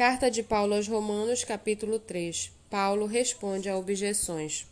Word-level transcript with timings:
Carta 0.00 0.30
de 0.30 0.42
Paulo 0.42 0.74
aos 0.74 0.88
Romanos, 0.88 1.44
capítulo 1.44 1.98
3. 1.98 2.50
Paulo 2.70 3.04
responde 3.04 3.68
a 3.68 3.76
objeções. 3.76 4.66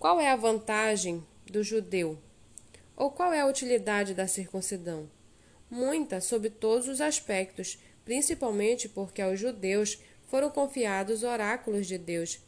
Qual 0.00 0.18
é 0.18 0.28
a 0.28 0.34
vantagem 0.34 1.24
do 1.48 1.62
judeu? 1.62 2.18
Ou 2.96 3.12
qual 3.12 3.32
é 3.32 3.38
a 3.38 3.46
utilidade 3.46 4.12
da 4.12 4.26
circuncidão? 4.26 5.08
Muita, 5.70 6.20
sob 6.20 6.50
todos 6.50 6.88
os 6.88 7.00
aspectos, 7.00 7.78
principalmente 8.04 8.88
porque 8.88 9.22
aos 9.22 9.38
judeus 9.38 10.00
foram 10.26 10.50
confiados 10.50 11.22
oráculos 11.22 11.86
de 11.86 11.96
Deus. 11.96 12.40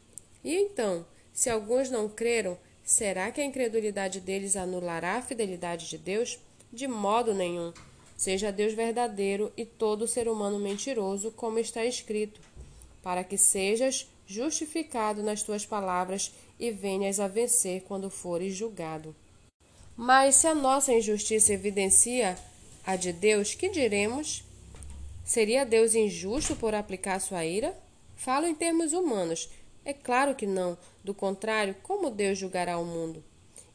E 0.43 0.53
então, 0.53 1.05
se 1.31 1.49
alguns 1.49 1.89
não 1.89 2.09
creram, 2.09 2.57
será 2.83 3.31
que 3.31 3.39
a 3.39 3.45
incredulidade 3.45 4.19
deles 4.19 4.57
anulará 4.57 5.13
a 5.13 5.21
fidelidade 5.21 5.89
de 5.89 5.97
Deus? 5.97 6.37
De 6.73 6.89
modo 6.89 7.33
nenhum. 7.33 7.71
Seja 8.17 8.51
Deus 8.51 8.73
verdadeiro 8.73 9.51
e 9.57 9.65
todo 9.65 10.07
ser 10.07 10.27
humano 10.27 10.59
mentiroso, 10.59 11.31
como 11.31 11.59
está 11.59 11.83
escrito, 11.85 12.39
para 13.01 13.23
que 13.23 13.37
sejas 13.37 14.07
justificado 14.25 15.21
nas 15.21 15.43
tuas 15.43 15.65
palavras 15.65 16.31
e 16.59 16.71
venhas 16.71 17.19
a 17.19 17.27
vencer 17.27 17.83
quando 17.83 18.09
fores 18.09 18.55
julgado. 18.55 19.15
Mas 19.95 20.35
se 20.35 20.47
a 20.47 20.55
nossa 20.55 20.93
injustiça 20.93 21.53
evidencia 21.53 22.37
a 22.85 22.95
de 22.95 23.13
Deus, 23.13 23.53
que 23.53 23.69
diremos? 23.69 24.43
Seria 25.23 25.65
Deus 25.65 25.95
injusto 25.95 26.55
por 26.55 26.73
aplicar 26.73 27.19
sua 27.19 27.45
ira? 27.45 27.77
Falo 28.15 28.47
em 28.47 28.55
termos 28.55 28.93
humanos. 28.93 29.49
É 29.85 29.93
claro 29.93 30.35
que 30.35 30.47
não. 30.47 30.77
Do 31.03 31.13
contrário, 31.13 31.75
como 31.83 32.09
Deus 32.09 32.39
julgará 32.39 32.77
o 32.77 32.85
mundo? 32.85 33.23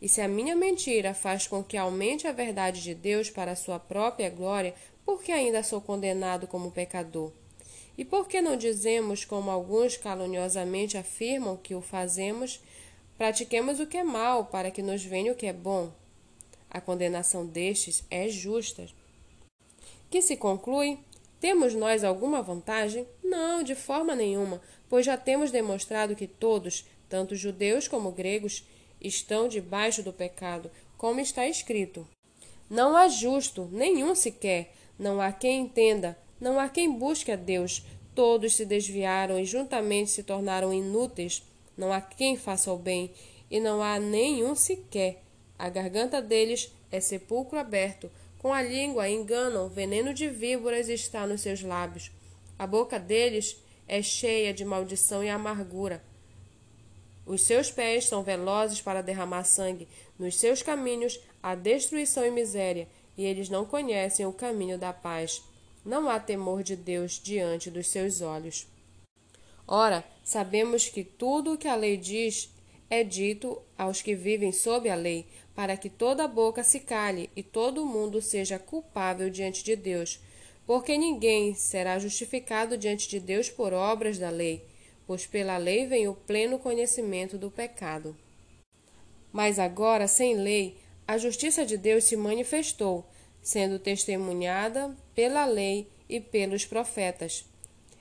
E 0.00 0.08
se 0.08 0.20
a 0.20 0.28
minha 0.28 0.54
mentira 0.54 1.12
faz 1.12 1.46
com 1.46 1.62
que 1.62 1.76
aumente 1.76 2.26
a 2.26 2.32
verdade 2.32 2.82
de 2.82 2.94
Deus 2.94 3.30
para 3.30 3.52
a 3.52 3.56
sua 3.56 3.78
própria 3.78 4.30
glória, 4.30 4.74
por 5.04 5.22
que 5.22 5.32
ainda 5.32 5.62
sou 5.62 5.80
condenado 5.80 6.46
como 6.46 6.70
pecador? 6.70 7.32
E 7.96 8.04
por 8.04 8.28
que 8.28 8.40
não 8.40 8.56
dizemos, 8.56 9.24
como 9.24 9.50
alguns 9.50 9.96
caluniosamente 9.96 10.96
afirmam 10.96 11.56
que 11.56 11.74
o 11.74 11.80
fazemos, 11.80 12.60
pratiquemos 13.16 13.80
o 13.80 13.86
que 13.86 13.96
é 13.96 14.04
mal 14.04 14.44
para 14.44 14.70
que 14.70 14.82
nos 14.82 15.04
venha 15.04 15.32
o 15.32 15.34
que 15.34 15.46
é 15.46 15.52
bom? 15.52 15.90
A 16.70 16.80
condenação 16.80 17.44
destes 17.44 18.04
é 18.08 18.28
justa. 18.28 18.86
Que 20.08 20.22
se 20.22 20.36
conclui? 20.36 20.98
Temos 21.40 21.74
nós 21.74 22.04
alguma 22.04 22.40
vantagem? 22.40 23.06
Não, 23.22 23.64
de 23.64 23.74
forma 23.74 24.14
nenhuma, 24.14 24.60
pois 24.88 25.04
já 25.04 25.16
temos 25.16 25.50
demonstrado 25.50 26.14
que 26.14 26.26
todos, 26.26 26.84
tanto 27.08 27.34
judeus 27.34 27.88
como 27.88 28.12
gregos, 28.12 28.64
estão 29.00 29.48
debaixo 29.48 30.02
do 30.02 30.12
pecado, 30.12 30.70
como 30.96 31.20
está 31.20 31.46
escrito. 31.46 32.06
Não 32.68 32.96
há 32.96 33.08
justo, 33.08 33.68
nenhum 33.72 34.14
sequer, 34.14 34.74
não 34.98 35.20
há 35.20 35.32
quem 35.32 35.62
entenda, 35.62 36.18
não 36.40 36.58
há 36.58 36.68
quem 36.68 36.92
busque 36.92 37.32
a 37.32 37.36
Deus. 37.36 37.84
Todos 38.14 38.54
se 38.54 38.64
desviaram 38.64 39.38
e 39.38 39.44
juntamente 39.44 40.10
se 40.10 40.22
tornaram 40.22 40.72
inúteis. 40.74 41.42
Não 41.76 41.92
há 41.92 42.00
quem 42.00 42.36
faça 42.36 42.72
o 42.72 42.76
bem, 42.76 43.12
e 43.50 43.60
não 43.60 43.82
há 43.82 43.98
nenhum 43.98 44.54
sequer. 44.54 45.22
A 45.58 45.68
garganta 45.68 46.20
deles 46.20 46.72
é 46.90 47.00
sepulcro 47.00 47.58
aberto, 47.58 48.10
com 48.38 48.52
a 48.52 48.62
língua 48.62 49.08
enganam, 49.08 49.68
veneno 49.68 50.14
de 50.14 50.28
víboras 50.28 50.88
está 50.88 51.26
nos 51.26 51.40
seus 51.40 51.62
lábios. 51.62 52.10
A 52.58 52.66
boca 52.66 52.98
deles 52.98 53.56
é 53.86 54.02
cheia 54.02 54.52
de 54.52 54.64
maldição 54.64 55.24
e 55.24 55.28
amargura. 55.28 56.02
Os 57.28 57.42
seus 57.42 57.70
pés 57.70 58.06
são 58.06 58.22
velozes 58.22 58.80
para 58.80 59.02
derramar 59.02 59.44
sangue, 59.44 59.86
nos 60.18 60.36
seus 60.36 60.62
caminhos 60.62 61.20
há 61.42 61.54
destruição 61.54 62.24
e 62.24 62.30
miséria, 62.30 62.88
e 63.18 63.24
eles 63.26 63.50
não 63.50 63.66
conhecem 63.66 64.24
o 64.24 64.32
caminho 64.32 64.78
da 64.78 64.94
paz. 64.94 65.42
Não 65.84 66.08
há 66.08 66.18
temor 66.18 66.62
de 66.62 66.74
Deus 66.74 67.20
diante 67.22 67.70
dos 67.70 67.88
seus 67.88 68.22
olhos. 68.22 68.66
Ora, 69.66 70.02
sabemos 70.24 70.88
que 70.88 71.04
tudo 71.04 71.52
o 71.52 71.58
que 71.58 71.68
a 71.68 71.74
lei 71.74 71.98
diz 71.98 72.48
é 72.88 73.04
dito 73.04 73.60
aos 73.76 74.00
que 74.00 74.14
vivem 74.14 74.50
sob 74.50 74.88
a 74.88 74.94
lei, 74.94 75.26
para 75.54 75.76
que 75.76 75.90
toda 75.90 76.26
boca 76.26 76.64
se 76.64 76.80
cale 76.80 77.28
e 77.36 77.42
todo 77.42 77.84
mundo 77.84 78.22
seja 78.22 78.58
culpável 78.58 79.28
diante 79.28 79.62
de 79.62 79.76
Deus. 79.76 80.18
Porque 80.66 80.96
ninguém 80.96 81.54
será 81.54 81.98
justificado 81.98 82.78
diante 82.78 83.06
de 83.06 83.20
Deus 83.20 83.50
por 83.50 83.74
obras 83.74 84.16
da 84.16 84.30
lei 84.30 84.66
pois 85.08 85.24
pela 85.24 85.56
lei 85.56 85.86
vem 85.86 86.06
o 86.06 86.14
pleno 86.14 86.58
conhecimento 86.58 87.38
do 87.38 87.50
pecado. 87.50 88.14
Mas 89.32 89.58
agora, 89.58 90.06
sem 90.06 90.36
lei, 90.36 90.76
a 91.06 91.16
justiça 91.16 91.64
de 91.64 91.78
Deus 91.78 92.04
se 92.04 92.14
manifestou, 92.14 93.06
sendo 93.40 93.78
testemunhada 93.78 94.94
pela 95.14 95.46
lei 95.46 95.88
e 96.10 96.20
pelos 96.20 96.66
profetas. 96.66 97.46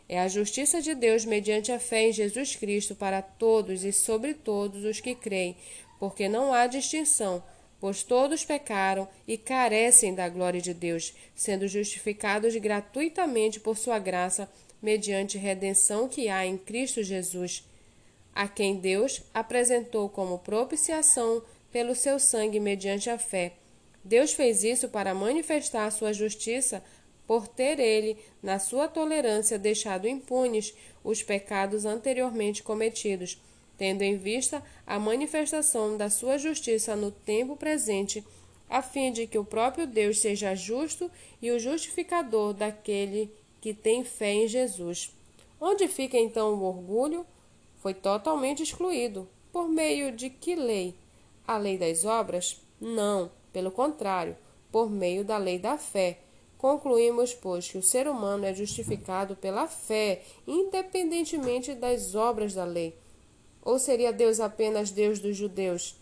É 0.10 0.20
a 0.20 0.28
justiça 0.28 0.82
de 0.82 0.94
Deus 0.94 1.24
mediante 1.24 1.72
a 1.72 1.80
fé 1.80 2.10
em 2.10 2.12
Jesus 2.12 2.58
Cristo 2.58 2.94
para 2.94 3.22
todos 3.22 3.86
e 3.86 3.94
sobre 3.94 4.34
todos 4.34 4.84
os 4.84 5.00
que 5.00 5.16
creem, 5.16 5.56
porque 5.98 6.28
não 6.28 6.54
há 6.54 6.68
distinção, 6.68 7.42
pois 7.80 8.04
todos 8.04 8.44
pecaram 8.44 9.08
e 9.26 9.38
carecem 9.38 10.14
da 10.14 10.28
glória 10.28 10.60
de 10.60 10.74
Deus, 10.74 11.14
sendo 11.34 11.70
justificados 11.70 12.54
gratuitamente 12.58 13.62
por 13.62 13.78
sua 13.78 13.98
graça 13.98 14.50
mediante 14.82 15.38
redenção 15.38 16.08
que 16.08 16.30
há 16.30 16.46
em 16.46 16.58
Cristo 16.58 17.04
Jesus, 17.04 17.64
a 18.34 18.48
quem 18.48 18.76
Deus 18.76 19.24
apresentou 19.34 20.08
como 20.10 20.40
propiciação 20.40 21.42
pelo 21.72 21.96
seu 21.96 22.20
sangue 22.20 22.60
mediante 22.60 23.10
a 23.10 23.18
fé. 23.18 23.54
Deus 24.04 24.34
fez 24.34 24.64
isso 24.64 24.90
para 24.90 25.14
manifestar 25.14 25.86
a 25.86 25.92
sua 25.92 26.14
justiça, 26.14 26.84
por 27.26 27.48
ter 27.48 27.78
ele, 27.78 28.18
na 28.42 28.58
sua 28.58 28.88
tolerância, 28.88 29.60
deixado 29.60 30.08
impunes 30.08 30.74
os 31.04 31.22
pecados 31.22 31.86
anteriormente 31.86 32.64
cometidos, 32.64 33.42
tendo 33.78 34.02
em 34.02 34.18
vista 34.18 34.64
a 34.86 34.98
manifestação 34.98 35.98
da 35.98 36.10
sua 36.10 36.38
justiça 36.38 36.96
no 36.96 37.12
tempo 37.12 37.58
presente, 37.58 38.24
a 38.70 38.82
fim 38.82 39.12
de 39.12 39.28
que 39.28 39.38
o 39.38 39.46
próprio 39.46 39.86
Deus 39.86 40.20
seja 40.20 40.56
justo 40.56 41.12
e 41.42 41.52
o 41.52 41.60
justificador 41.60 42.54
daquele 42.54 43.30
que 43.62 43.74
tem 43.74 44.04
fé 44.04 44.34
em 44.34 44.48
Jesus. 44.48 45.12
Onde 45.60 45.88
fica 45.88 46.18
então 46.18 46.54
o 46.54 46.64
orgulho? 46.64 47.26
Foi 47.78 47.94
totalmente 47.94 48.64
excluído. 48.64 49.28
Por 49.52 49.68
meio 49.68 50.12
de 50.12 50.30
que 50.30 50.56
lei? 50.56 50.96
A 51.48 51.58
lei 51.58 51.78
das 51.78 52.06
obras? 52.06 52.62
Não, 52.80 53.32
pelo 53.52 53.72
contrário, 53.72 54.36
por 54.72 54.90
meio 54.90 55.24
da 55.24 55.38
lei 55.38 55.58
da 55.58 55.78
fé. 55.78 56.20
Concluímos, 56.58 57.34
pois, 57.34 57.70
que 57.70 57.78
o 57.78 57.84
ser 57.84 58.08
humano 58.08 58.46
é 58.46 58.54
justificado 58.54 59.36
pela 59.36 59.68
fé, 59.68 60.24
independentemente 60.48 61.74
das 61.74 62.16
obras 62.16 62.54
da 62.54 62.66
lei. 62.66 62.96
Ou 63.62 63.78
seria 63.78 64.14
Deus 64.14 64.40
apenas 64.40 64.92
Deus 64.92 65.20
dos 65.20 65.36
judeus? 65.36 65.96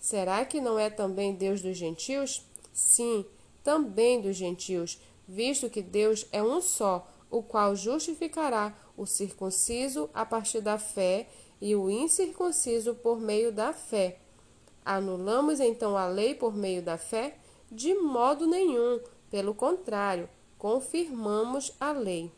Será 0.00 0.44
que 0.44 0.60
não 0.60 0.78
é 0.78 0.88
também 0.88 1.34
Deus 1.34 1.60
dos 1.60 1.76
gentios? 1.76 2.42
Sim, 2.72 3.24
também 3.62 4.20
dos 4.20 4.36
gentios, 4.36 4.98
visto 5.28 5.68
que 5.68 5.82
Deus 5.82 6.26
é 6.32 6.42
um 6.42 6.60
só, 6.60 7.06
o 7.30 7.42
qual 7.42 7.76
justificará 7.76 8.74
o 8.96 9.04
circunciso 9.04 10.08
a 10.14 10.24
partir 10.24 10.62
da 10.62 10.78
fé 10.78 11.28
e 11.60 11.76
o 11.76 11.90
incircunciso 11.90 12.94
por 12.94 13.20
meio 13.20 13.52
da 13.52 13.72
fé. 13.74 14.18
Anulamos 14.84 15.60
então 15.60 15.96
a 15.96 16.06
lei 16.06 16.34
por 16.34 16.56
meio 16.56 16.82
da 16.82 16.96
fé? 16.96 17.36
De 17.70 17.94
modo 17.94 18.46
nenhum, 18.46 18.98
pelo 19.30 19.54
contrário, 19.54 20.28
confirmamos 20.56 21.72
a 21.78 21.92
lei. 21.92 22.32